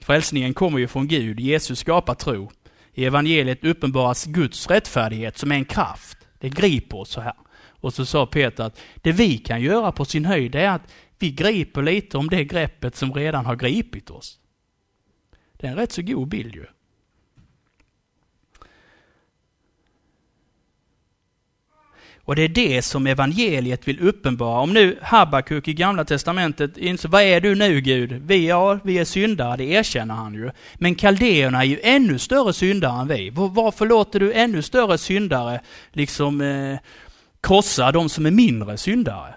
[0.00, 2.50] Frälsningen kommer ju från Gud, Jesus skapar tro.
[2.94, 6.18] I evangeliet uppenbaras Guds rättfärdighet som är en kraft.
[6.38, 7.34] Det griper oss så här.
[7.68, 10.92] Och så sa Peter att det vi kan göra på sin höjd är att
[11.22, 14.38] vi griper lite om det greppet som redan har gripit oss.
[15.52, 16.66] Det är en rätt så god bild ju.
[22.24, 24.60] Och det är det som evangeliet vill uppenbara.
[24.60, 28.12] Om nu Habakuk i Gamla Testamentet inser, vad är du nu Gud?
[28.12, 30.50] Vi, ja, vi är syndare, det erkänner han ju.
[30.74, 33.30] Men kaldéerna är ju ännu större syndare än vi.
[33.30, 35.60] Varför låter du ännu större syndare
[35.92, 36.78] liksom eh,
[37.40, 39.34] krossa de som är mindre syndare?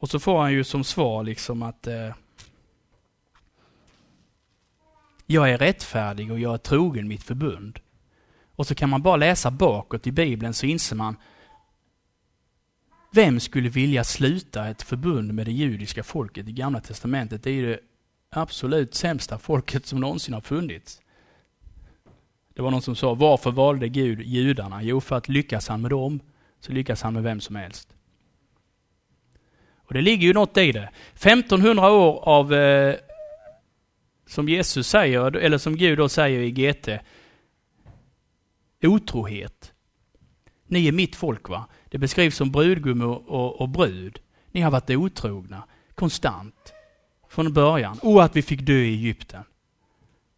[0.00, 2.14] Och så får han ju som svar liksom att eh,
[5.26, 7.78] jag är rättfärdig och jag är trogen mitt förbund.
[8.56, 11.16] Och så kan man bara läsa bakåt i Bibeln så inser man
[13.12, 17.42] vem skulle vilja sluta ett förbund med det judiska folket i Gamla Testamentet?
[17.42, 17.80] Det är ju det
[18.30, 21.00] absolut sämsta folket som någonsin har funnits.
[22.54, 24.82] Det var någon som sa, varför valde Gud judarna?
[24.82, 26.20] Jo, för att lyckas han med dem,
[26.60, 27.96] så lyckas han med vem som helst.
[29.90, 30.90] Och det ligger ju något i det.
[31.14, 32.94] 1500 år av, eh,
[34.26, 36.88] som Jesus säger, eller som Gud då säger i GT,
[38.82, 39.72] otrohet.
[40.66, 41.66] Ni är mitt folk va?
[41.88, 44.20] Det beskrivs som brudgum och, och, och brud.
[44.52, 45.62] Ni har varit otrogna,
[45.94, 46.72] konstant,
[47.28, 47.98] från början.
[48.02, 49.44] Och att vi fick dö i Egypten.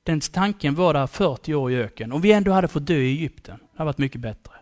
[0.02, 2.12] Den tanken var där 40 år i öken.
[2.12, 4.52] Om vi ändå hade fått dö i Egypten, det hade varit mycket bättre.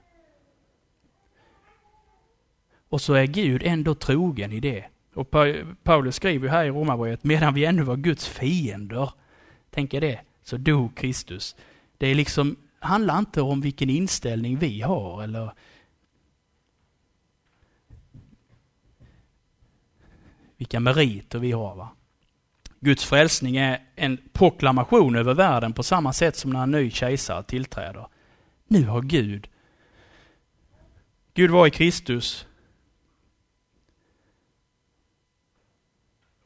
[2.90, 4.84] Och så är Gud ändå trogen i det.
[5.14, 5.30] Och
[5.82, 9.12] Paulus skriver här i Romarbrevet, medan vi ännu var Guds fiender,
[9.70, 11.56] tänk er det, så dog Kristus.
[11.98, 15.52] Det är liksom, handlar inte om vilken inställning vi har eller
[20.56, 21.74] vilka meriter vi har.
[21.74, 21.88] Va?
[22.80, 27.42] Guds frälsning är en proklamation över världen på samma sätt som när en ny kejsare
[27.42, 28.06] tillträder.
[28.68, 29.48] Nu har Gud,
[31.34, 32.46] Gud var i Kristus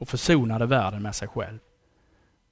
[0.04, 1.58] och försonade världen med sig själv.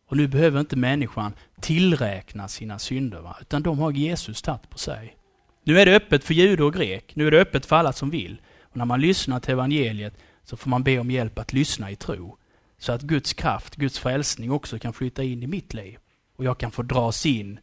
[0.06, 3.36] Och nu behöver inte människan tillräkna sina synder, va?
[3.40, 5.16] utan de har Jesus tagit på sig.
[5.64, 8.10] Nu är det öppet för jude och grek, nu är det öppet för alla som
[8.10, 8.40] vill.
[8.62, 11.96] Och när man lyssnar till evangeliet så får man be om hjälp att lyssna i
[11.96, 12.36] tro.
[12.78, 15.98] Så att Guds kraft, Guds frälsning också kan flytta in i mitt liv.
[16.36, 17.60] Och jag kan få dras in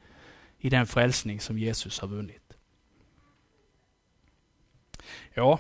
[0.60, 2.54] i den frälsning som Jesus har vunnit.
[5.34, 5.60] Ja,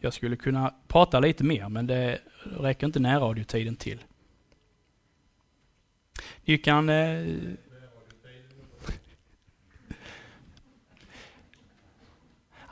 [0.00, 2.18] jag skulle kunna prata lite mer men det
[2.60, 4.04] räcker inte närradiotiden till.
[6.44, 6.88] Ni kan...
[6.88, 7.26] Eh,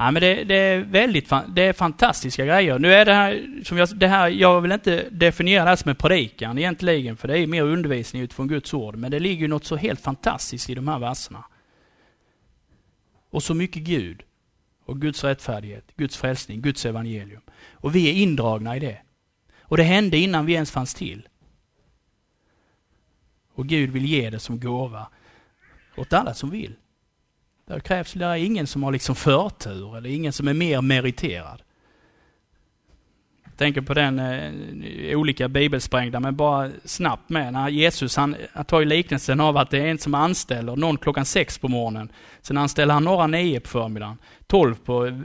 [0.02, 2.78] Ja, men det, det, är väldigt det är fantastiska grejer.
[2.78, 5.88] Nu är det här, som jag, det här, jag vill inte definiera det här som
[5.88, 8.96] en predikan egentligen, för det är mer undervisning utifrån Guds ord.
[8.96, 11.44] Men det ligger något så helt fantastiskt i de här verserna.
[13.30, 14.22] Och så mycket Gud,
[14.84, 17.42] och Guds rättfärdighet, Guds frälsning, Guds evangelium.
[17.72, 18.98] Och vi är indragna i det.
[19.72, 21.28] Och det hände innan vi ens fanns till.
[23.54, 25.08] Och Gud vill ge det som gåva
[25.96, 26.74] åt alla som vill.
[27.66, 31.62] Där krävs det är ingen som har liksom förtur eller ingen som är mer meriterad.
[33.44, 37.52] Jag tänker på den eh, olika bibelsprängda, men bara snabbt med.
[37.52, 40.98] När Jesus han, han tar ju liknelsen av att det är en som anställer någon
[40.98, 42.12] klockan sex på morgonen.
[42.40, 45.22] Sen anställer han några nio på förmiddagen, tolv på,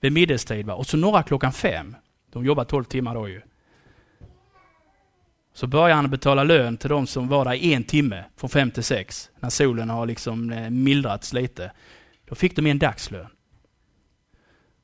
[0.00, 0.74] vid middagstid va?
[0.74, 1.96] och så några klockan fem.
[2.32, 3.42] De jobbar tolv timmar då ju.
[5.52, 8.70] Så börjar han betala lön till de som var där i en timme, från fem
[8.70, 11.72] till sex, när solen har liksom eh, mildrats lite.
[12.28, 13.28] Då fick de en dagslön.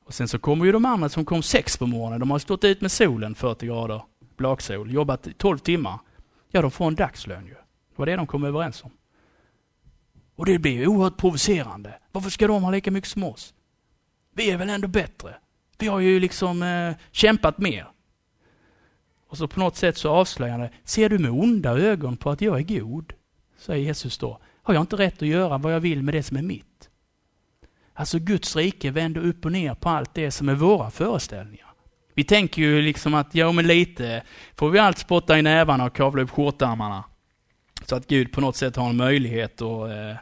[0.05, 2.63] Och sen så kommer ju de andra som kom sex på morgonen, de har stått
[2.63, 4.01] ut med solen, 40 grader,
[4.37, 5.99] blaksol, jobbat 12 timmar.
[6.51, 7.53] Ja, de får en dagslön ju.
[7.53, 8.91] Det var det de kom överens om.
[10.35, 11.93] Och det blir ju oerhört provocerande.
[12.11, 13.53] Varför ska de ha lika mycket som oss?
[14.35, 15.35] Vi är väl ändå bättre?
[15.77, 17.87] Vi har ju liksom eh, kämpat mer.
[19.29, 20.69] Och så på något sätt så avslöjar han det.
[20.83, 23.13] Ser du med onda ögon på att jag är god?
[23.57, 24.39] Säger Jesus då.
[24.63, 26.89] Har jag inte rätt att göra vad jag vill med det som är mitt?
[27.93, 31.67] Alltså Guds rike vänder upp och ner på allt det som är våra föreställningar.
[32.13, 34.23] Vi tänker ju liksom att, ja men lite,
[34.55, 37.03] får vi allt spotta i nävarna och kavla upp skjortärmarna.
[37.85, 40.15] Så att Gud på något sätt har en möjlighet att, eh,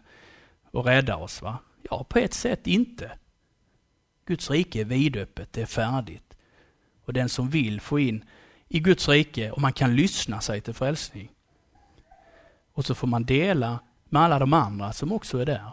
[0.79, 1.41] att rädda oss.
[1.41, 1.57] va?
[1.89, 3.11] Ja, på ett sätt inte.
[4.25, 6.37] Guds rike är vidöppet, det är färdigt.
[7.05, 8.23] Och den som vill få in
[8.67, 11.31] i Guds rike och man kan lyssna sig till frälsning.
[12.73, 15.71] Och så får man dela med alla de andra som också är där.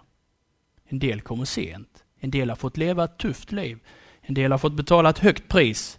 [0.89, 2.05] En del kommer sent.
[2.19, 3.79] En del har fått leva ett tufft liv.
[4.21, 5.99] En del har fått betala ett högt pris.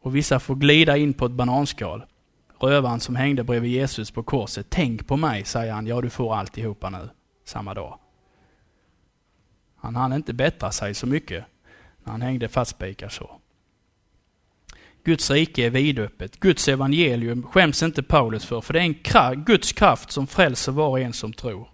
[0.00, 2.04] Och vissa får glida in på ett bananskal.
[2.60, 4.66] Rövaren som hängde bredvid Jesus på korset.
[4.68, 5.86] Tänk på mig, säger han.
[5.86, 7.08] Ja, du får alltihopa nu,
[7.44, 7.98] samma dag.
[9.76, 11.44] Han hann inte bättra sig så mycket
[12.04, 13.39] när han hängde fastspikad så.
[15.04, 16.40] Guds rike är vidöppet.
[16.40, 20.72] Guds evangelium skäms inte Paulus för, för det är en kraft, Guds kraft som frälser
[20.72, 21.68] var och en som tror.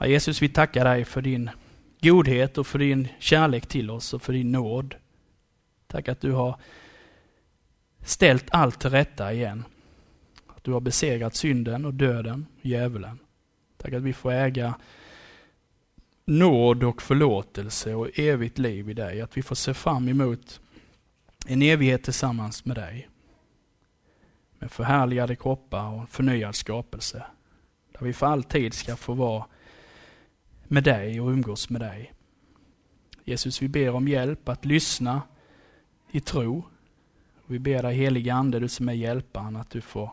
[0.00, 1.50] Ja, Jesus, vi tackar dig för din
[2.00, 4.94] godhet och för din kärlek till oss och för din nåd.
[5.86, 6.60] Tack att du har
[8.04, 9.64] ställt allt till rätta igen.
[10.46, 13.18] Att du har besegrat synden och döden, djävulen.
[13.76, 14.74] Tack att vi får äga
[16.24, 19.20] nåd och förlåtelse och evigt liv i dig.
[19.20, 20.60] Att vi får se fram emot
[21.46, 23.08] en evighet tillsammans med dig.
[24.58, 27.26] Med förhärligade kroppar och förnyad skapelse.
[27.92, 29.46] Där vi för alltid ska få vara
[30.64, 32.12] med dig och umgås med dig.
[33.24, 35.22] Jesus, vi ber om hjälp att lyssna
[36.10, 36.64] i tro.
[37.46, 40.12] Vi ber dig helige Ande, du som är hjälparen, att du får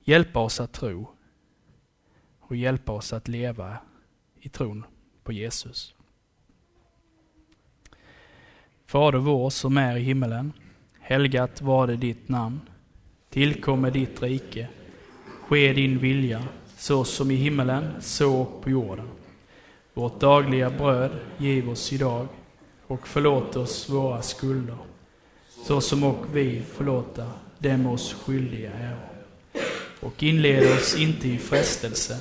[0.00, 1.10] hjälpa oss att tro
[2.40, 3.78] och hjälpa oss att leva
[4.40, 4.84] i tron
[5.22, 5.94] på Jesus.
[8.86, 10.52] Fader vår som är i himmelen.
[11.08, 12.60] Helgat var det ditt namn.
[13.30, 14.68] Tillkommer ditt rike.
[15.48, 16.44] Ske din vilja,
[16.76, 19.08] så som i himmelen, så på jorden.
[19.94, 22.26] Vårt dagliga bröd giv oss idag
[22.86, 24.76] och förlåt oss våra skulder,
[25.66, 28.96] så som och vi förlåta dem oss skyldiga är.
[30.00, 32.16] Och inled oss inte i frestelse,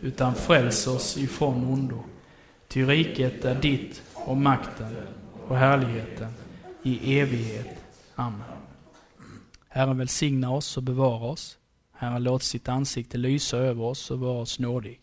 [0.00, 2.04] utan fräls oss ifrån ondo.
[2.68, 4.96] Ty riket är ditt och makten
[5.48, 6.32] och härligheten
[6.82, 7.83] i evighet.
[8.14, 8.42] Amen.
[9.68, 11.58] Herren välsigna oss och bevara oss.
[11.92, 15.00] Herren låt sitt ansikte lysa över oss och vara oss nådig.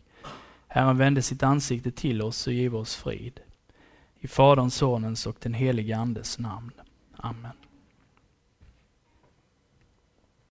[0.68, 3.40] Herren vände sitt ansikte till oss och giv oss frid.
[4.20, 6.72] I Faderns, Sonens och den helige Andes namn.
[7.16, 7.52] Amen.